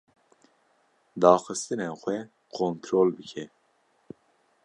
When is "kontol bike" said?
2.55-3.43